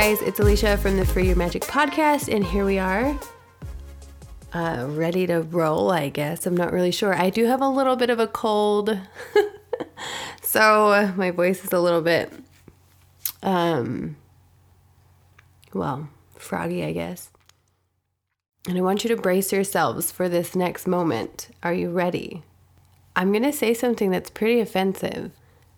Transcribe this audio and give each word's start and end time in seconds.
guys, 0.00 0.22
it's 0.22 0.40
Alicia 0.40 0.78
from 0.78 0.96
the 0.96 1.04
Free 1.04 1.26
Your 1.26 1.36
Magic 1.36 1.60
podcast, 1.60 2.34
and 2.34 2.42
here 2.42 2.64
we 2.64 2.78
are, 2.78 3.20
uh, 4.54 4.86
ready 4.88 5.26
to 5.26 5.42
roll, 5.42 5.90
I 5.90 6.08
guess. 6.08 6.46
I'm 6.46 6.56
not 6.56 6.72
really 6.72 6.90
sure. 6.90 7.14
I 7.14 7.28
do 7.28 7.44
have 7.44 7.60
a 7.60 7.68
little 7.68 7.96
bit 7.96 8.08
of 8.08 8.18
a 8.18 8.26
cold, 8.26 8.98
so 10.42 11.12
my 11.18 11.30
voice 11.30 11.62
is 11.62 11.74
a 11.74 11.80
little 11.80 12.00
bit, 12.00 12.32
um, 13.42 14.16
well, 15.74 16.08
froggy, 16.34 16.82
I 16.82 16.92
guess. 16.92 17.28
And 18.66 18.78
I 18.78 18.80
want 18.80 19.04
you 19.04 19.14
to 19.14 19.20
brace 19.20 19.52
yourselves 19.52 20.10
for 20.10 20.30
this 20.30 20.56
next 20.56 20.86
moment. 20.86 21.50
Are 21.62 21.74
you 21.74 21.90
ready? 21.90 22.42
I'm 23.14 23.32
going 23.32 23.42
to 23.42 23.52
say 23.52 23.74
something 23.74 24.10
that's 24.10 24.30
pretty 24.30 24.60
offensive. 24.60 25.30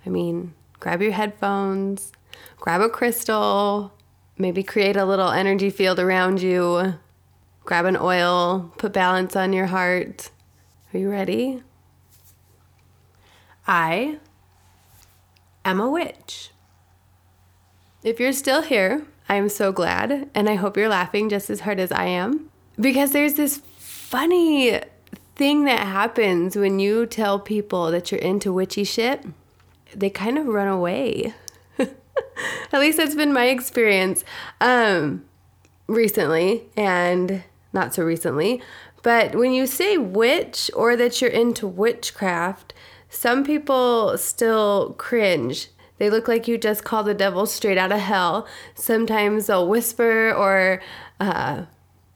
I 0.07 0.11
mean, 0.11 0.55
grab 0.79 1.03
your 1.03 1.11
headphones, 1.11 2.13
grab 2.61 2.83
a 2.83 2.89
crystal, 2.89 3.93
maybe 4.39 4.63
create 4.63 4.97
a 4.97 5.05
little 5.05 5.31
energy 5.31 5.71
field 5.71 5.99
around 5.99 6.43
you, 6.43 6.95
grab 7.65 7.85
an 7.85 7.97
oil, 7.97 8.73
put 8.79 8.93
balance 8.93 9.37
on 9.37 9.53
your 9.53 9.67
heart. 9.67 10.31
Are 10.93 10.99
you 10.99 11.11
ready? 11.11 11.63
I 13.67 14.19
am 15.65 15.81
a 15.81 15.91
witch. 15.91 16.51
If 18.03 18.19
you're 18.19 18.33
still 18.33 18.63
here, 18.63 19.07
I 19.29 19.37
am 19.37 19.49
so 19.49 19.71
glad, 19.71 20.29
and 20.35 20.49
I 20.49 20.57
hope 20.57 20.77
you're 20.77 20.89
laughing 20.89 21.29
just 21.29 21.49
as 21.49 21.61
hard 21.61 21.79
as 21.79 21.93
I 21.93 22.07
am 22.07 22.51
because 22.81 23.13
there's 23.13 23.35
this 23.35 23.63
funny 23.79 24.81
thing 25.37 25.65
that 25.65 25.87
happens 25.87 26.57
when 26.57 26.79
you 26.79 27.07
tell 27.07 27.39
people 27.39 27.91
that 27.91 28.11
you're 28.11 28.21
into 28.21 28.53
witchy 28.53 28.85
shit. 28.85 29.25
They 29.95 30.11
kind 30.11 30.39
of 30.39 30.47
run 30.47 30.69
away. 30.69 31.35
At 32.73 32.81
least 32.81 32.99
that's 32.99 33.15
been 33.15 33.33
my 33.33 33.47
experience 33.47 34.25
um, 34.61 35.25
recently 35.87 36.65
and 36.77 37.43
not 37.73 37.95
so 37.95 38.03
recently. 38.05 38.63
But 39.03 39.35
when 39.35 39.53
you 39.53 39.67
say 39.67 39.99
witch 39.99 40.71
or 40.75 40.97
that 40.97 41.21
you're 41.21 41.31
into 41.31 41.67
witchcraft, 41.67 42.73
some 43.09 43.45
people 43.45 44.17
still 44.17 44.95
cringe. 44.95 45.69
They 45.99 46.09
look 46.09 46.29
like 46.29 46.49
you 46.49 46.57
just 46.57 46.85
called 46.85 47.07
the 47.07 47.15
devil 47.15 47.47
straight 47.47 47.79
out 47.79 47.93
of 47.93 48.01
hell. 48.01 48.47
Sometimes 48.75 49.47
they'll 49.47 49.69
whisper 49.69 50.33
or 50.33 50.83
uh, 51.21 51.65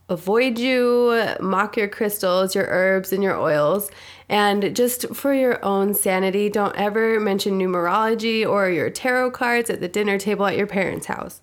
avoid 0.09 0.59
you, 0.59 1.35
mock 1.41 1.77
your 1.77 1.89
crystals, 1.89 2.55
your 2.55 2.67
herbs, 2.69 3.13
and 3.13 3.23
your 3.23 3.37
oils. 3.37 3.91
And 4.29 4.75
just 4.75 5.15
for 5.15 5.33
your 5.35 5.65
own 5.65 5.95
sanity, 5.95 6.49
don't 6.49 6.77
ever 6.77 7.21
mention 7.21 7.59
numerology 7.59 8.49
or 8.49 8.69
your 8.71 8.91
tarot 8.91 9.33
cards 9.33 9.71
at 9.71 9.81
the 9.81 9.89
dinner 9.89 10.19
table 10.19 10.47
at 10.47 10.57
your 10.57 10.67
parents' 10.67 11.07
house. 11.07 11.41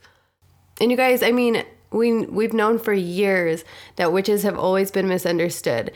And 0.81 0.91
you 0.91 0.97
guys, 0.97 1.21
I 1.23 1.31
mean, 1.31 1.63
we 1.91 2.25
we've 2.25 2.53
known 2.53 2.79
for 2.79 2.93
years 2.93 3.63
that 3.97 4.11
witches 4.11 4.43
have 4.43 4.57
always 4.57 4.91
been 4.91 5.07
misunderstood. 5.07 5.91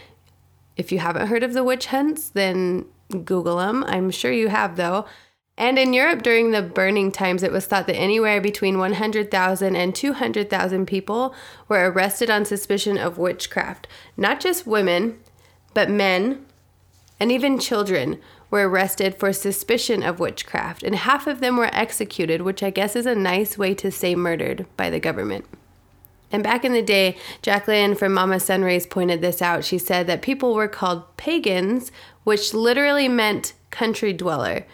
If 0.76 0.92
you 0.92 1.00
haven't 1.00 1.28
heard 1.28 1.44
of 1.44 1.54
the 1.54 1.64
witch 1.64 1.88
hunts, 1.88 2.30
then 2.30 2.86
Google 3.10 3.58
them. 3.58 3.84
I'm 3.86 4.12
sure 4.12 4.32
you 4.32 4.50
have 4.50 4.76
though. 4.76 5.06
And 5.58 5.80
in 5.80 5.94
Europe 5.94 6.22
during 6.22 6.52
the 6.52 6.62
burning 6.62 7.12
times, 7.12 7.42
it 7.42 7.52
was 7.52 7.66
thought 7.66 7.88
that 7.88 7.96
anywhere 7.96 8.40
between 8.40 8.78
100,000 8.78 9.76
and 9.76 9.96
200,000 9.96 10.86
people 10.86 11.34
were 11.68 11.90
arrested 11.90 12.30
on 12.30 12.46
suspicion 12.46 12.98
of 12.98 13.18
witchcraft. 13.18 13.88
Not 14.16 14.40
just 14.40 14.68
women, 14.68 15.18
but 15.74 15.90
men 15.90 16.46
and 17.20 17.32
even 17.32 17.58
children 17.60 18.20
were 18.50 18.70
arrested 18.70 19.16
for 19.16 19.34
suspicion 19.34 20.04
of 20.04 20.20
witchcraft, 20.20 20.84
and 20.84 20.96
half 20.96 21.28
of 21.28 21.40
them 21.40 21.58
were 21.58 21.74
executed, 21.74 22.42
which 22.42 22.64
I 22.64 22.70
guess 22.70 22.96
is 22.96 23.06
a 23.06 23.16
nice 23.16 23.58
way 23.58 23.74
to 23.76 23.92
say 23.92 24.16
murdered 24.16 24.66
by 24.78 24.90
the 24.90 25.00
government. 25.00 25.46
And 26.32 26.44
back 26.44 26.64
in 26.64 26.74
the 26.74 26.82
day, 26.82 27.18
Jacqueline 27.42 27.96
from 27.96 28.14
Mama 28.14 28.40
Sunrays 28.40 28.86
pointed 28.86 29.22
this 29.22 29.42
out. 29.42 29.66
She 29.66 29.78
said 29.78 30.08
that 30.08 30.22
people 30.22 30.54
were 30.54 30.68
called 30.68 31.18
pagans, 31.18 31.92
which 32.24 32.54
literally 32.54 33.08
meant 33.08 33.54
country 33.72 34.14
dweller. 34.14 34.66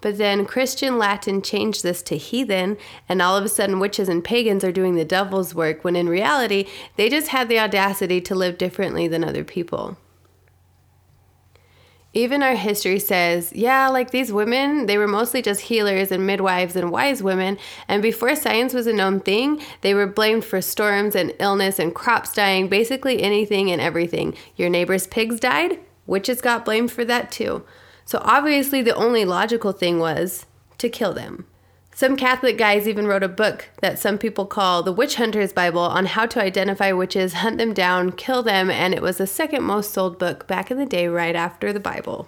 But 0.00 0.18
then 0.18 0.46
Christian 0.46 0.98
Latin 0.98 1.42
changed 1.42 1.82
this 1.82 2.02
to 2.02 2.16
heathen, 2.16 2.78
and 3.08 3.20
all 3.20 3.36
of 3.36 3.44
a 3.44 3.48
sudden 3.48 3.80
witches 3.80 4.08
and 4.08 4.24
pagans 4.24 4.64
are 4.64 4.72
doing 4.72 4.94
the 4.94 5.04
devil's 5.04 5.54
work 5.54 5.84
when 5.84 5.96
in 5.96 6.08
reality, 6.08 6.66
they 6.96 7.08
just 7.08 7.28
had 7.28 7.48
the 7.48 7.58
audacity 7.58 8.20
to 8.22 8.34
live 8.34 8.58
differently 8.58 9.08
than 9.08 9.24
other 9.24 9.44
people. 9.44 9.98
Even 12.12 12.42
our 12.42 12.56
history 12.56 12.98
says, 12.98 13.52
yeah, 13.52 13.86
like 13.88 14.10
these 14.10 14.32
women, 14.32 14.86
they 14.86 14.98
were 14.98 15.06
mostly 15.06 15.40
just 15.42 15.60
healers 15.60 16.10
and 16.10 16.26
midwives 16.26 16.74
and 16.74 16.90
wise 16.90 17.22
women. 17.22 17.56
And 17.86 18.02
before 18.02 18.34
science 18.34 18.74
was 18.74 18.88
a 18.88 18.92
known 18.92 19.20
thing, 19.20 19.62
they 19.82 19.94
were 19.94 20.08
blamed 20.08 20.44
for 20.44 20.60
storms 20.60 21.14
and 21.14 21.32
illness 21.38 21.78
and 21.78 21.94
crops 21.94 22.32
dying, 22.32 22.66
basically 22.66 23.22
anything 23.22 23.70
and 23.70 23.80
everything. 23.80 24.34
Your 24.56 24.68
neighbor's 24.68 25.06
pigs 25.06 25.38
died? 25.38 25.78
Witches 26.04 26.40
got 26.40 26.64
blamed 26.64 26.90
for 26.90 27.04
that 27.04 27.30
too. 27.30 27.64
So 28.10 28.20
obviously, 28.24 28.82
the 28.82 28.96
only 28.96 29.24
logical 29.24 29.70
thing 29.70 30.00
was 30.00 30.44
to 30.78 30.88
kill 30.88 31.12
them. 31.12 31.46
Some 31.94 32.16
Catholic 32.16 32.58
guys 32.58 32.88
even 32.88 33.06
wrote 33.06 33.22
a 33.22 33.28
book 33.28 33.68
that 33.82 34.00
some 34.00 34.18
people 34.18 34.46
call 34.46 34.82
the 34.82 34.92
Witch 34.92 35.14
Hunter's 35.14 35.52
Bible 35.52 35.82
on 35.82 36.06
how 36.06 36.26
to 36.26 36.42
identify 36.42 36.90
witches, 36.90 37.34
hunt 37.34 37.58
them 37.58 37.72
down, 37.72 38.10
kill 38.10 38.42
them, 38.42 38.68
and 38.68 38.94
it 38.94 39.00
was 39.00 39.18
the 39.18 39.28
second 39.28 39.62
most 39.62 39.92
sold 39.92 40.18
book 40.18 40.48
back 40.48 40.72
in 40.72 40.76
the 40.76 40.86
day, 40.86 41.06
right 41.06 41.36
after 41.36 41.72
the 41.72 41.78
Bible. 41.78 42.26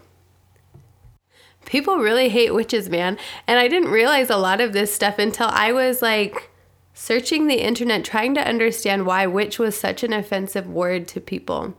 People 1.64 1.96
really 1.96 2.28
hate 2.28 2.54
witches, 2.54 2.88
man. 2.88 3.18
And 3.48 3.58
I 3.58 3.66
didn't 3.66 3.90
realize 3.90 4.30
a 4.30 4.36
lot 4.36 4.60
of 4.60 4.72
this 4.72 4.94
stuff 4.94 5.18
until 5.18 5.48
I 5.48 5.72
was 5.72 6.00
like 6.00 6.48
searching 6.94 7.48
the 7.48 7.60
internet 7.60 8.04
trying 8.04 8.36
to 8.36 8.48
understand 8.48 9.04
why 9.04 9.26
witch 9.26 9.58
was 9.58 9.76
such 9.76 10.04
an 10.04 10.12
offensive 10.12 10.68
word 10.68 11.08
to 11.08 11.20
people. 11.20 11.74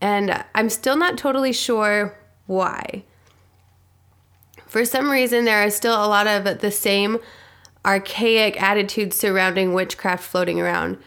And 0.00 0.44
I'm 0.52 0.68
still 0.68 0.96
not 0.96 1.16
totally 1.16 1.52
sure 1.52 2.18
why. 2.46 3.04
For 4.66 4.84
some 4.84 5.10
reason, 5.10 5.44
there 5.44 5.64
are 5.64 5.70
still 5.70 5.94
a 5.94 6.08
lot 6.08 6.26
of 6.26 6.60
the 6.60 6.70
same 6.70 7.18
archaic 7.84 8.60
attitudes 8.60 9.16
surrounding 9.16 9.72
witchcraft 9.72 10.24
floating 10.24 10.60
around. 10.60 10.98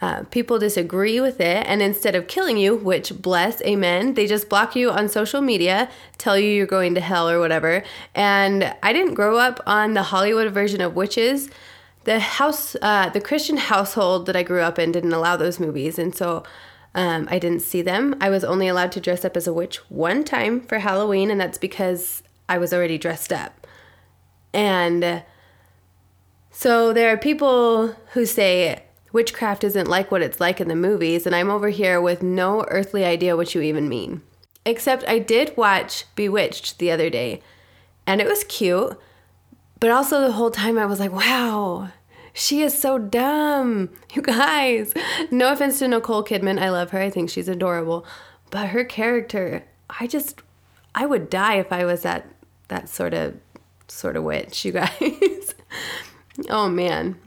Uh, 0.00 0.24
people 0.30 0.58
disagree 0.58 1.20
with 1.20 1.40
it, 1.40 1.64
and 1.68 1.80
instead 1.80 2.16
of 2.16 2.26
killing 2.26 2.56
you, 2.56 2.74
which 2.74 3.22
bless, 3.22 3.62
amen, 3.62 4.14
they 4.14 4.26
just 4.26 4.48
block 4.48 4.74
you 4.74 4.90
on 4.90 5.08
social 5.08 5.40
media, 5.40 5.88
tell 6.18 6.36
you 6.36 6.48
you're 6.48 6.66
going 6.66 6.92
to 6.94 7.00
hell 7.00 7.30
or 7.30 7.38
whatever. 7.38 7.84
And 8.12 8.74
I 8.82 8.92
didn't 8.92 9.14
grow 9.14 9.38
up 9.38 9.60
on 9.64 9.94
the 9.94 10.02
Hollywood 10.04 10.52
version 10.52 10.80
of 10.80 10.96
witches. 10.96 11.50
The 12.02 12.18
house, 12.18 12.74
uh, 12.82 13.10
the 13.10 13.20
Christian 13.20 13.58
household 13.58 14.26
that 14.26 14.34
I 14.34 14.42
grew 14.42 14.60
up 14.60 14.76
in 14.76 14.90
didn't 14.90 15.12
allow 15.12 15.36
those 15.36 15.60
movies, 15.60 16.00
and 16.00 16.12
so 16.12 16.42
um, 16.94 17.26
I 17.30 17.38
didn't 17.38 17.62
see 17.62 17.82
them. 17.82 18.14
I 18.20 18.28
was 18.28 18.44
only 18.44 18.68
allowed 18.68 18.92
to 18.92 19.00
dress 19.00 19.24
up 19.24 19.36
as 19.36 19.46
a 19.46 19.52
witch 19.52 19.76
one 19.90 20.24
time 20.24 20.60
for 20.60 20.78
Halloween, 20.78 21.30
and 21.30 21.40
that's 21.40 21.58
because 21.58 22.22
I 22.48 22.58
was 22.58 22.72
already 22.72 22.98
dressed 22.98 23.32
up. 23.32 23.66
And 24.52 25.22
so 26.50 26.92
there 26.92 27.10
are 27.12 27.16
people 27.16 27.96
who 28.12 28.26
say 28.26 28.82
witchcraft 29.12 29.64
isn't 29.64 29.88
like 29.88 30.10
what 30.10 30.22
it's 30.22 30.40
like 30.40 30.60
in 30.60 30.68
the 30.68 30.76
movies, 30.76 31.26
and 31.26 31.34
I'm 31.34 31.50
over 31.50 31.70
here 31.70 32.00
with 32.00 32.22
no 32.22 32.64
earthly 32.68 33.04
idea 33.04 33.36
what 33.36 33.54
you 33.54 33.62
even 33.62 33.88
mean. 33.88 34.22
Except 34.64 35.08
I 35.08 35.18
did 35.18 35.56
watch 35.56 36.04
Bewitched 36.14 36.78
the 36.78 36.90
other 36.90 37.08
day, 37.08 37.40
and 38.06 38.20
it 38.20 38.26
was 38.26 38.44
cute, 38.44 38.98
but 39.80 39.90
also 39.90 40.20
the 40.20 40.32
whole 40.32 40.50
time 40.50 40.78
I 40.78 40.86
was 40.86 41.00
like, 41.00 41.12
wow, 41.12 41.88
she 42.32 42.62
is 42.62 42.76
so 42.76 42.98
dumb. 42.98 43.90
You 44.14 44.20
guys. 44.20 44.92
No 45.30 45.52
offense 45.52 45.78
to 45.78 45.88
Nicole 45.88 46.22
Kidman. 46.22 46.60
I 46.60 46.68
love 46.68 46.90
her. 46.90 47.00
I 47.00 47.08
think 47.08 47.30
she's 47.30 47.48
adorable. 47.48 48.04
But 48.50 48.68
her 48.68 48.84
character, 48.84 49.64
I 49.88 50.06
just 50.06 50.42
I 50.94 51.06
would 51.06 51.30
die 51.30 51.54
if 51.54 51.72
I 51.72 51.86
was 51.86 52.02
that 52.02 52.28
that 52.68 52.90
sort 52.90 53.14
of 53.14 53.36
sort 53.88 54.16
of 54.16 54.24
witch, 54.24 54.66
you 54.66 54.72
guys. 54.72 55.54
oh 56.50 56.68
man. 56.68 57.18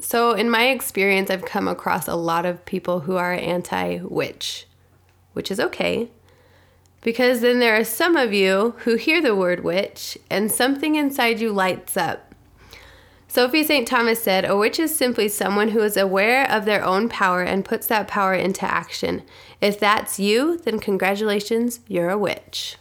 So 0.00 0.32
in 0.32 0.48
my 0.48 0.68
experience, 0.68 1.28
I've 1.30 1.44
come 1.44 1.68
across 1.68 2.08
a 2.08 2.14
lot 2.14 2.46
of 2.46 2.64
people 2.64 3.00
who 3.00 3.16
are 3.16 3.34
anti-witch, 3.34 4.66
which 5.34 5.50
is 5.50 5.60
okay. 5.60 6.10
Because 7.02 7.40
then 7.40 7.58
there 7.58 7.78
are 7.78 7.84
some 7.84 8.16
of 8.16 8.32
you 8.32 8.74
who 8.78 8.94
hear 8.94 9.20
the 9.20 9.36
word 9.36 9.62
witch 9.62 10.16
and 10.30 10.50
something 10.50 10.94
inside 10.94 11.40
you 11.40 11.52
lights 11.52 11.96
up 11.96 12.27
Sophie 13.30 13.62
St. 13.62 13.86
Thomas 13.86 14.22
said, 14.22 14.46
A 14.46 14.56
witch 14.56 14.78
is 14.78 14.96
simply 14.96 15.28
someone 15.28 15.68
who 15.68 15.80
is 15.80 15.98
aware 15.98 16.50
of 16.50 16.64
their 16.64 16.82
own 16.82 17.10
power 17.10 17.42
and 17.42 17.64
puts 17.64 17.86
that 17.86 18.08
power 18.08 18.32
into 18.32 18.64
action. 18.64 19.22
If 19.60 19.78
that's 19.78 20.18
you, 20.18 20.56
then 20.56 20.78
congratulations, 20.78 21.80
you're 21.86 22.08
a 22.08 22.16
witch. 22.16 22.78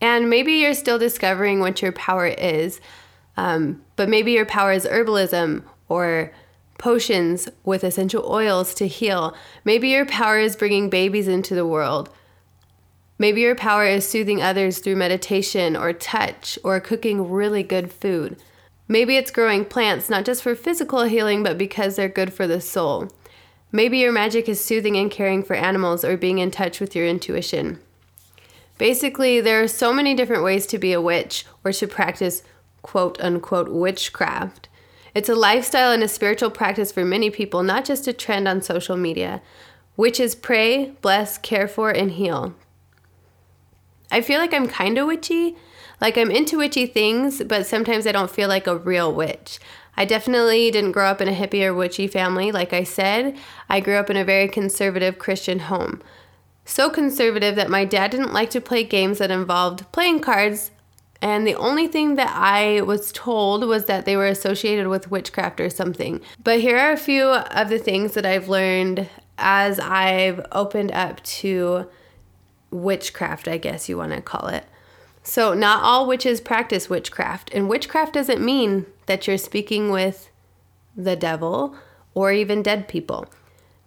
And 0.00 0.30
maybe 0.30 0.52
you're 0.52 0.74
still 0.74 0.98
discovering 0.98 1.58
what 1.58 1.82
your 1.82 1.92
power 1.92 2.26
is, 2.26 2.80
um, 3.36 3.82
but 3.96 4.08
maybe 4.08 4.32
your 4.32 4.46
power 4.46 4.72
is 4.72 4.86
herbalism 4.86 5.64
or 5.88 6.32
potions 6.78 7.48
with 7.64 7.82
essential 7.82 8.24
oils 8.30 8.72
to 8.74 8.86
heal. 8.86 9.34
Maybe 9.64 9.88
your 9.88 10.06
power 10.06 10.38
is 10.38 10.54
bringing 10.54 10.90
babies 10.90 11.26
into 11.26 11.56
the 11.56 11.66
world. 11.66 12.08
Maybe 13.18 13.42
your 13.42 13.54
power 13.54 13.86
is 13.86 14.08
soothing 14.08 14.42
others 14.42 14.78
through 14.78 14.96
meditation 14.96 15.76
or 15.76 15.92
touch 15.92 16.58
or 16.64 16.80
cooking 16.80 17.30
really 17.30 17.62
good 17.62 17.92
food. 17.92 18.36
Maybe 18.88 19.16
it's 19.16 19.30
growing 19.30 19.64
plants 19.64 20.10
not 20.10 20.24
just 20.24 20.42
for 20.42 20.54
physical 20.54 21.04
healing, 21.04 21.42
but 21.42 21.56
because 21.56 21.96
they're 21.96 22.08
good 22.08 22.32
for 22.32 22.46
the 22.46 22.60
soul. 22.60 23.10
Maybe 23.70 23.98
your 23.98 24.12
magic 24.12 24.48
is 24.48 24.64
soothing 24.64 24.96
and 24.96 25.10
caring 25.10 25.42
for 25.42 25.54
animals 25.54 26.04
or 26.04 26.16
being 26.16 26.38
in 26.38 26.50
touch 26.50 26.80
with 26.80 26.94
your 26.94 27.06
intuition. 27.06 27.80
Basically, 28.78 29.40
there 29.40 29.62
are 29.62 29.68
so 29.68 29.92
many 29.92 30.14
different 30.14 30.42
ways 30.42 30.66
to 30.66 30.78
be 30.78 30.92
a 30.92 31.00
witch 31.00 31.46
or 31.64 31.72
to 31.72 31.86
practice 31.86 32.42
quote 32.82 33.20
unquote 33.20 33.70
witchcraft. 33.70 34.68
It's 35.14 35.28
a 35.28 35.34
lifestyle 35.34 35.92
and 35.92 36.02
a 36.02 36.08
spiritual 36.08 36.50
practice 36.50 36.90
for 36.90 37.04
many 37.04 37.30
people, 37.30 37.62
not 37.62 37.84
just 37.84 38.08
a 38.08 38.12
trend 38.12 38.48
on 38.48 38.62
social 38.62 38.96
media. 38.96 39.40
Witches 39.96 40.34
pray, 40.34 40.92
bless, 41.00 41.38
care 41.38 41.68
for, 41.68 41.90
and 41.90 42.12
heal. 42.12 42.54
I 44.14 44.20
feel 44.20 44.38
like 44.38 44.54
I'm 44.54 44.68
kind 44.68 44.96
of 44.96 45.08
witchy. 45.08 45.56
Like 46.00 46.16
I'm 46.16 46.30
into 46.30 46.58
witchy 46.58 46.86
things, 46.86 47.42
but 47.42 47.66
sometimes 47.66 48.06
I 48.06 48.12
don't 48.12 48.30
feel 48.30 48.48
like 48.48 48.68
a 48.68 48.76
real 48.76 49.12
witch. 49.12 49.58
I 49.96 50.04
definitely 50.04 50.70
didn't 50.70 50.92
grow 50.92 51.06
up 51.06 51.20
in 51.20 51.28
a 51.28 51.32
hippie 51.32 51.64
or 51.64 51.74
witchy 51.74 52.06
family. 52.06 52.52
Like 52.52 52.72
I 52.72 52.84
said, 52.84 53.36
I 53.68 53.80
grew 53.80 53.96
up 53.96 54.10
in 54.10 54.16
a 54.16 54.24
very 54.24 54.46
conservative 54.46 55.18
Christian 55.18 55.58
home. 55.58 56.00
So 56.64 56.90
conservative 56.90 57.56
that 57.56 57.70
my 57.70 57.84
dad 57.84 58.12
didn't 58.12 58.32
like 58.32 58.50
to 58.50 58.60
play 58.60 58.84
games 58.84 59.18
that 59.18 59.32
involved 59.32 59.90
playing 59.90 60.20
cards 60.20 60.70
and 61.24 61.46
the 61.46 61.54
only 61.54 61.88
thing 61.88 62.16
that 62.16 62.30
I 62.36 62.82
was 62.82 63.10
told 63.10 63.64
was 63.64 63.86
that 63.86 64.04
they 64.04 64.14
were 64.14 64.26
associated 64.26 64.88
with 64.88 65.10
witchcraft 65.10 65.58
or 65.58 65.70
something. 65.70 66.20
But 66.42 66.60
here 66.60 66.76
are 66.76 66.92
a 66.92 66.98
few 66.98 67.24
of 67.24 67.70
the 67.70 67.78
things 67.78 68.12
that 68.12 68.26
I've 68.26 68.48
learned 68.48 69.08
as 69.38 69.80
I've 69.80 70.44
opened 70.52 70.92
up 70.92 71.22
to 71.22 71.88
witchcraft, 72.74 73.46
I 73.46 73.56
guess 73.56 73.88
you 73.88 73.96
want 73.96 74.12
to 74.12 74.20
call 74.20 74.48
it. 74.48 74.64
So, 75.22 75.54
not 75.54 75.82
all 75.82 76.06
witches 76.06 76.40
practice 76.40 76.90
witchcraft, 76.90 77.50
and 77.54 77.68
witchcraft 77.68 78.12
doesn't 78.12 78.44
mean 78.44 78.86
that 79.06 79.26
you're 79.26 79.38
speaking 79.38 79.90
with 79.90 80.30
the 80.96 81.16
devil 81.16 81.74
or 82.12 82.32
even 82.32 82.62
dead 82.62 82.88
people. 82.88 83.26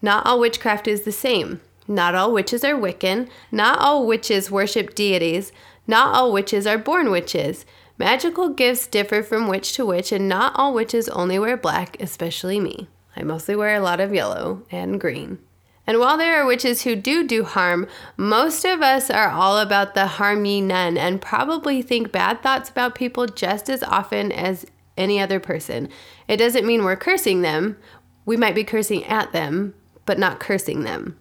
Not 0.01 0.25
all 0.25 0.39
witchcraft 0.39 0.88
is 0.88 1.01
the 1.01 1.12
same. 1.12 1.62
Not 1.88 2.16
all 2.16 2.34
witches 2.34 2.63
are 2.63 2.74
Wiccan. 2.74 3.30
Not 3.51 3.80
all 3.80 4.06
witches 4.06 4.51
worship 4.51 4.95
deities. 4.95 5.51
Not 5.86 6.13
all 6.13 6.33
witches 6.33 6.68
are 6.68 6.78
born 6.78 7.12
witches. 7.12 7.66
Magical 7.98 8.50
gifts 8.50 8.88
differ 8.88 9.24
from 9.24 9.48
witch 9.48 9.74
to 9.74 9.86
witch, 9.86 10.12
and 10.12 10.28
not 10.28 10.54
all 10.56 10.74
witches 10.74 11.10
only 11.10 11.40
wear 11.40 11.57
black, 11.57 11.98
especially 12.00 12.60
me. 12.60 12.88
I 13.16 13.24
mostly 13.24 13.56
wear 13.56 13.75
a 13.75 13.81
lot 13.81 14.00
of 14.00 14.13
yellow 14.13 14.63
and 14.69 15.00
green. 15.00 15.40
And 15.88 16.00
while 16.00 16.18
there 16.18 16.39
are 16.39 16.45
witches 16.45 16.84
who 16.84 16.98
do 16.98 17.25
do 17.25 17.45
harm, 17.45 17.88
most 18.18 18.66
of 18.66 18.81
us 18.81 19.10
are 19.10 19.30
all 19.30 19.57
about 19.57 19.95
the 19.95 20.06
harm 20.06 20.44
ye 20.44 20.60
none 20.60 20.98
and 20.98 21.22
probably 21.22 21.81
think 21.81 22.12
bad 22.12 22.44
thoughts 22.44 22.69
about 22.69 22.94
people 22.94 23.25
just 23.25 23.69
as 23.69 23.81
often 23.84 24.34
as 24.34 24.66
any 24.98 25.19
other 25.19 25.39
person. 25.39 25.88
It 26.28 26.38
doesn't 26.38 26.66
mean 26.66 26.84
we're 26.84 26.98
cursing 26.98 27.42
them. 27.42 27.78
We 28.25 28.36
might 28.36 28.56
be 28.56 28.66
cursing 28.66 29.06
at 29.06 29.31
them, 29.31 29.74
but 30.06 30.19
not 30.19 30.42
cursing 30.42 30.84
them. 30.84 31.18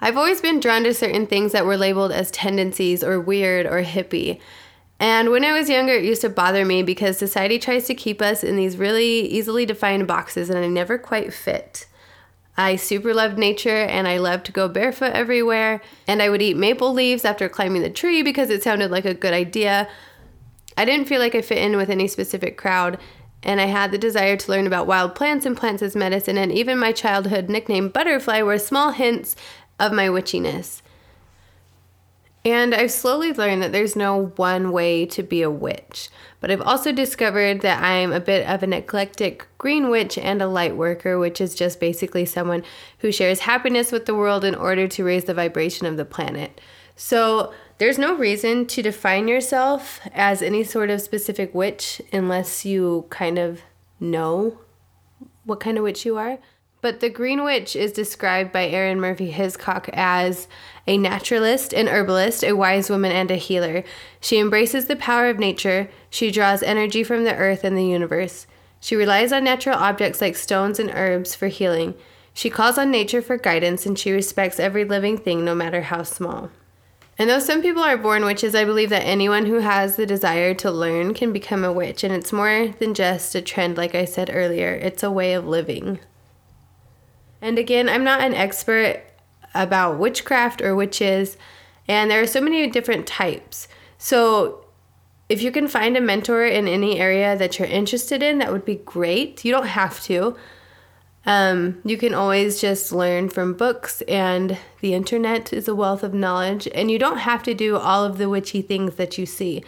I've 0.00 0.16
always 0.16 0.40
been 0.40 0.58
drawn 0.58 0.82
to 0.84 0.92
certain 0.92 1.26
things 1.28 1.52
that 1.52 1.64
were 1.64 1.76
labeled 1.76 2.10
as 2.10 2.30
tendencies 2.32 3.04
or 3.04 3.20
weird 3.20 3.64
or 3.64 3.84
hippie. 3.84 4.40
And 4.98 5.30
when 5.30 5.44
I 5.44 5.52
was 5.52 5.70
younger, 5.70 5.92
it 5.92 6.04
used 6.04 6.22
to 6.22 6.28
bother 6.28 6.64
me 6.64 6.82
because 6.82 7.16
society 7.16 7.58
tries 7.58 7.86
to 7.86 7.94
keep 7.94 8.20
us 8.20 8.42
in 8.42 8.56
these 8.56 8.76
really 8.76 9.20
easily 9.20 9.64
defined 9.64 10.06
boxes, 10.06 10.50
and 10.50 10.58
I 10.58 10.66
never 10.66 10.98
quite 10.98 11.32
fit. 11.32 11.86
I 12.56 12.76
super 12.76 13.12
loved 13.12 13.36
nature 13.36 13.82
and 13.82 14.06
I 14.06 14.18
loved 14.18 14.46
to 14.46 14.52
go 14.52 14.68
barefoot 14.68 15.12
everywhere, 15.12 15.80
and 16.06 16.22
I 16.22 16.28
would 16.28 16.42
eat 16.42 16.56
maple 16.56 16.92
leaves 16.92 17.24
after 17.24 17.48
climbing 17.48 17.82
the 17.82 17.90
tree 17.90 18.22
because 18.22 18.50
it 18.50 18.62
sounded 18.62 18.90
like 18.90 19.04
a 19.04 19.14
good 19.14 19.34
idea. 19.34 19.88
I 20.76 20.84
didn't 20.84 21.08
feel 21.08 21.20
like 21.20 21.34
I 21.34 21.42
fit 21.42 21.58
in 21.58 21.76
with 21.76 21.90
any 21.90 22.06
specific 22.06 22.56
crowd, 22.56 22.98
and 23.42 23.60
I 23.60 23.66
had 23.66 23.90
the 23.90 23.98
desire 23.98 24.36
to 24.36 24.50
learn 24.50 24.66
about 24.66 24.86
wild 24.86 25.14
plants 25.14 25.44
and 25.44 25.56
plants 25.56 25.82
as 25.82 25.96
medicine, 25.96 26.38
and 26.38 26.52
even 26.52 26.78
my 26.78 26.92
childhood 26.92 27.48
nickname 27.48 27.88
Butterfly 27.88 28.42
were 28.42 28.58
small 28.58 28.92
hints 28.92 29.34
of 29.80 29.92
my 29.92 30.06
witchiness. 30.06 30.80
And 32.44 32.74
I've 32.74 32.90
slowly 32.90 33.32
learned 33.32 33.62
that 33.62 33.72
there's 33.72 33.96
no 33.96 34.26
one 34.36 34.70
way 34.70 35.06
to 35.06 35.22
be 35.22 35.40
a 35.40 35.50
witch. 35.50 36.10
But 36.40 36.50
I've 36.50 36.60
also 36.60 36.92
discovered 36.92 37.62
that 37.62 37.82
I'm 37.82 38.12
a 38.12 38.20
bit 38.20 38.46
of 38.46 38.62
an 38.62 38.74
eclectic 38.74 39.46
green 39.56 39.88
witch 39.88 40.18
and 40.18 40.42
a 40.42 40.46
light 40.46 40.76
worker, 40.76 41.18
which 41.18 41.40
is 41.40 41.54
just 41.54 41.80
basically 41.80 42.26
someone 42.26 42.62
who 42.98 43.10
shares 43.10 43.40
happiness 43.40 43.90
with 43.90 44.04
the 44.04 44.14
world 44.14 44.44
in 44.44 44.54
order 44.54 44.86
to 44.88 45.04
raise 45.04 45.24
the 45.24 45.32
vibration 45.32 45.86
of 45.86 45.96
the 45.96 46.04
planet. 46.04 46.60
So 46.96 47.54
there's 47.78 47.98
no 47.98 48.14
reason 48.14 48.66
to 48.66 48.82
define 48.82 49.26
yourself 49.26 50.00
as 50.12 50.42
any 50.42 50.64
sort 50.64 50.90
of 50.90 51.00
specific 51.00 51.54
witch 51.54 52.02
unless 52.12 52.66
you 52.66 53.06
kind 53.08 53.38
of 53.38 53.62
know 53.98 54.58
what 55.44 55.60
kind 55.60 55.78
of 55.78 55.84
witch 55.84 56.04
you 56.04 56.18
are. 56.18 56.38
But 56.84 57.00
the 57.00 57.08
Green 57.08 57.42
Witch 57.44 57.76
is 57.76 57.92
described 57.92 58.52
by 58.52 58.68
Arin 58.68 58.98
Murphy-Hiscock 58.98 59.88
as 59.94 60.48
a 60.86 60.98
naturalist, 60.98 61.72
an 61.72 61.88
herbalist, 61.88 62.44
a 62.44 62.52
wise 62.52 62.90
woman, 62.90 63.10
and 63.10 63.30
a 63.30 63.36
healer. 63.36 63.84
She 64.20 64.38
embraces 64.38 64.84
the 64.84 64.94
power 64.94 65.30
of 65.30 65.38
nature. 65.38 65.88
She 66.10 66.30
draws 66.30 66.62
energy 66.62 67.02
from 67.02 67.24
the 67.24 67.34
earth 67.34 67.64
and 67.64 67.74
the 67.74 67.86
universe. 67.86 68.46
She 68.80 68.96
relies 68.96 69.32
on 69.32 69.44
natural 69.44 69.78
objects 69.78 70.20
like 70.20 70.36
stones 70.36 70.78
and 70.78 70.90
herbs 70.90 71.34
for 71.34 71.48
healing. 71.48 71.94
She 72.34 72.50
calls 72.50 72.76
on 72.76 72.90
nature 72.90 73.22
for 73.22 73.38
guidance 73.38 73.86
and 73.86 73.98
she 73.98 74.12
respects 74.12 74.60
every 74.60 74.84
living 74.84 75.16
thing, 75.16 75.42
no 75.42 75.54
matter 75.54 75.80
how 75.80 76.02
small. 76.02 76.50
And 77.16 77.30
though 77.30 77.38
some 77.38 77.62
people 77.62 77.82
are 77.82 77.96
born 77.96 78.26
witches, 78.26 78.54
I 78.54 78.66
believe 78.66 78.90
that 78.90 79.06
anyone 79.06 79.46
who 79.46 79.60
has 79.60 79.96
the 79.96 80.04
desire 80.04 80.52
to 80.56 80.70
learn 80.70 81.14
can 81.14 81.32
become 81.32 81.64
a 81.64 81.72
witch. 81.72 82.04
And 82.04 82.12
it's 82.12 82.30
more 82.30 82.68
than 82.78 82.92
just 82.92 83.34
a 83.34 83.40
trend, 83.40 83.78
like 83.78 83.94
I 83.94 84.04
said 84.04 84.28
earlier, 84.30 84.74
it's 84.74 85.02
a 85.02 85.10
way 85.10 85.32
of 85.32 85.46
living. 85.46 85.98
And 87.44 87.58
again, 87.58 87.90
I'm 87.90 88.04
not 88.04 88.22
an 88.22 88.32
expert 88.32 89.02
about 89.54 89.98
witchcraft 89.98 90.62
or 90.62 90.74
witches, 90.74 91.36
and 91.86 92.10
there 92.10 92.22
are 92.22 92.26
so 92.26 92.40
many 92.40 92.66
different 92.70 93.06
types. 93.06 93.68
So, 93.98 94.64
if 95.28 95.42
you 95.42 95.52
can 95.52 95.68
find 95.68 95.94
a 95.94 96.00
mentor 96.00 96.46
in 96.46 96.66
any 96.66 96.98
area 96.98 97.36
that 97.36 97.58
you're 97.58 97.68
interested 97.68 98.22
in, 98.22 98.38
that 98.38 98.50
would 98.50 98.64
be 98.64 98.76
great. 98.76 99.44
You 99.44 99.52
don't 99.52 99.66
have 99.66 100.02
to. 100.04 100.36
Um, 101.26 101.82
you 101.84 101.98
can 101.98 102.14
always 102.14 102.62
just 102.62 102.92
learn 102.92 103.28
from 103.28 103.52
books, 103.52 104.00
and 104.08 104.56
the 104.80 104.94
internet 104.94 105.52
is 105.52 105.68
a 105.68 105.74
wealth 105.74 106.02
of 106.02 106.14
knowledge, 106.14 106.66
and 106.74 106.90
you 106.90 106.98
don't 106.98 107.18
have 107.18 107.42
to 107.42 107.52
do 107.52 107.76
all 107.76 108.06
of 108.06 108.16
the 108.16 108.30
witchy 108.30 108.62
things 108.62 108.94
that 108.94 109.18
you 109.18 109.26
see. 109.26 109.62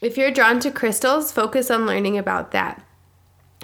If 0.00 0.16
you're 0.16 0.30
drawn 0.30 0.60
to 0.60 0.70
crystals, 0.70 1.30
focus 1.30 1.70
on 1.70 1.84
learning 1.84 2.16
about 2.16 2.52
that. 2.52 2.87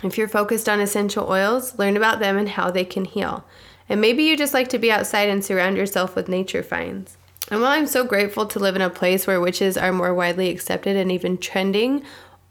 If 0.02 0.18
you're 0.18 0.28
focused 0.28 0.68
on 0.68 0.80
essential 0.80 1.28
oils, 1.28 1.78
learn 1.78 1.96
about 1.96 2.18
them 2.18 2.36
and 2.36 2.48
how 2.48 2.70
they 2.70 2.84
can 2.84 3.04
heal. 3.04 3.44
And 3.88 4.00
maybe 4.00 4.24
you 4.24 4.36
just 4.36 4.54
like 4.54 4.68
to 4.68 4.78
be 4.78 4.90
outside 4.90 5.28
and 5.28 5.44
surround 5.44 5.76
yourself 5.76 6.16
with 6.16 6.28
nature 6.28 6.62
finds. 6.62 7.16
And 7.50 7.60
while 7.60 7.72
I'm 7.72 7.86
so 7.86 8.04
grateful 8.04 8.46
to 8.46 8.58
live 8.58 8.76
in 8.76 8.82
a 8.82 8.90
place 8.90 9.26
where 9.26 9.40
witches 9.40 9.76
are 9.76 9.92
more 9.92 10.14
widely 10.14 10.48
accepted 10.50 10.96
and 10.96 11.12
even 11.12 11.36
trending, 11.36 12.02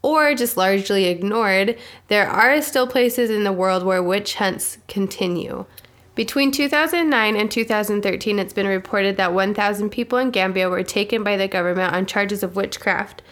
or 0.04 0.36
just 0.36 0.58
largely 0.58 1.06
ignored, 1.06 1.78
there 2.08 2.28
are 2.28 2.62
still 2.62 2.86
places 2.86 3.30
in 3.30 3.44
the 3.44 3.52
world 3.52 3.84
where 3.84 4.04
witch 4.04 4.36
hunts 4.36 4.78
continue. 4.88 5.66
Between 6.14 6.52
2009 6.52 7.36
and 7.36 7.50
2013, 7.50 8.38
it's 8.38 8.54
been 8.54 8.68
reported 8.68 9.18
that 9.18 9.34
1,000 9.34 9.90
people 9.90 10.20
in 10.20 10.30
Gambia 10.30 10.70
were 10.70 10.84
taken 10.84 11.24
by 11.24 11.38
the 11.38 11.48
government 11.48 11.94
on 11.94 12.06
charges 12.06 12.44
of 12.44 12.56
witchcraft, 12.56 13.24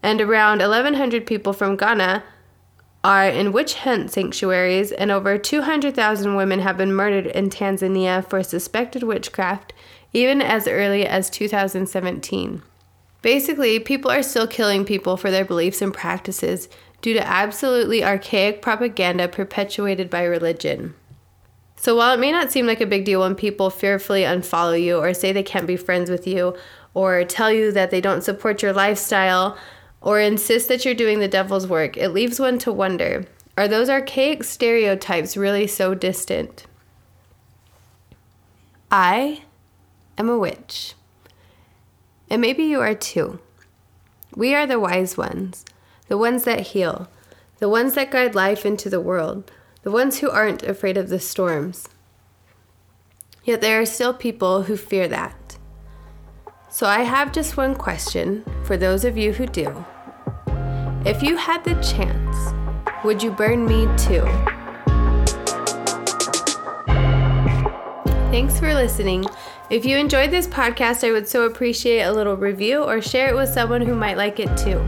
and 0.00 0.20
around 0.20 0.60
1,100 0.60 1.26
people 1.26 1.52
from 1.52 1.76
Ghana 1.76 2.22
are 3.04 3.28
in 3.28 3.52
witch 3.52 3.74
hunt 3.74 4.10
sanctuaries, 4.10 4.90
and 4.90 5.10
over 5.10 5.36
200,000 5.36 6.34
women 6.34 6.60
have 6.60 6.78
been 6.78 6.94
murdered 6.94 7.26
in 7.26 7.50
Tanzania 7.50 8.26
for 8.28 8.42
suspected 8.42 9.02
witchcraft, 9.02 9.74
even 10.14 10.40
as 10.40 10.66
early 10.66 11.06
as 11.06 11.28
2017. 11.28 12.62
Basically, 13.20 13.78
people 13.78 14.10
are 14.10 14.22
still 14.22 14.46
killing 14.46 14.84
people 14.84 15.18
for 15.18 15.30
their 15.30 15.44
beliefs 15.44 15.82
and 15.82 15.92
practices 15.92 16.68
due 17.02 17.12
to 17.12 17.26
absolutely 17.26 18.02
archaic 18.02 18.62
propaganda 18.62 19.28
perpetuated 19.28 20.08
by 20.08 20.24
religion. 20.24 20.94
So, 21.76 21.94
while 21.96 22.14
it 22.14 22.20
may 22.20 22.32
not 22.32 22.50
seem 22.50 22.66
like 22.66 22.80
a 22.80 22.86
big 22.86 23.04
deal 23.04 23.20
when 23.20 23.34
people 23.34 23.68
fearfully 23.68 24.22
unfollow 24.22 24.82
you 24.82 24.96
or 24.96 25.12
say 25.12 25.32
they 25.32 25.42
can't 25.42 25.66
be 25.66 25.76
friends 25.76 26.08
with 26.08 26.26
you 26.26 26.56
or 26.94 27.24
tell 27.24 27.52
you 27.52 27.72
that 27.72 27.90
they 27.90 28.00
don't 28.00 28.24
support 28.24 28.62
your 28.62 28.72
lifestyle, 28.72 29.58
or 30.04 30.20
insist 30.20 30.68
that 30.68 30.84
you're 30.84 30.94
doing 30.94 31.18
the 31.18 31.26
devil's 31.26 31.66
work, 31.66 31.96
it 31.96 32.10
leaves 32.10 32.38
one 32.38 32.58
to 32.58 32.70
wonder 32.70 33.24
are 33.56 33.68
those 33.68 33.88
archaic 33.88 34.42
stereotypes 34.42 35.36
really 35.36 35.66
so 35.68 35.94
distant? 35.94 36.66
I 38.90 39.42
am 40.18 40.28
a 40.28 40.36
witch. 40.36 40.94
And 42.28 42.40
maybe 42.40 42.64
you 42.64 42.80
are 42.80 42.94
too. 42.94 43.38
We 44.34 44.56
are 44.56 44.66
the 44.66 44.80
wise 44.80 45.16
ones, 45.16 45.64
the 46.08 46.18
ones 46.18 46.42
that 46.44 46.68
heal, 46.68 47.08
the 47.60 47.68
ones 47.68 47.94
that 47.94 48.10
guide 48.10 48.34
life 48.34 48.66
into 48.66 48.90
the 48.90 49.00
world, 49.00 49.52
the 49.82 49.92
ones 49.92 50.18
who 50.18 50.28
aren't 50.28 50.64
afraid 50.64 50.96
of 50.96 51.08
the 51.08 51.20
storms. 51.20 51.88
Yet 53.44 53.60
there 53.60 53.80
are 53.80 53.86
still 53.86 54.12
people 54.12 54.64
who 54.64 54.76
fear 54.76 55.06
that. 55.08 55.56
So 56.70 56.88
I 56.88 57.02
have 57.02 57.32
just 57.32 57.56
one 57.56 57.76
question 57.76 58.44
for 58.64 58.76
those 58.76 59.04
of 59.04 59.16
you 59.16 59.32
who 59.32 59.46
do. 59.46 59.84
If 61.06 61.22
you 61.22 61.36
had 61.36 61.62
the 61.64 61.74
chance 61.82 62.54
Would 63.04 63.22
you 63.22 63.30
burn 63.30 63.66
me 63.66 63.84
too? 63.98 64.24
Thanks 68.30 68.58
for 68.58 68.72
listening. 68.72 69.26
If 69.68 69.84
you 69.84 69.98
enjoyed 69.98 70.30
this 70.30 70.46
podcast, 70.46 71.06
I 71.06 71.12
would 71.12 71.28
so 71.28 71.44
appreciate 71.44 72.00
a 72.00 72.12
little 72.12 72.38
review 72.38 72.82
or 72.82 73.02
share 73.02 73.28
it 73.28 73.36
with 73.36 73.50
someone 73.50 73.82
who 73.82 73.94
might 73.94 74.16
like 74.16 74.40
it 74.40 74.56
too. 74.56 74.82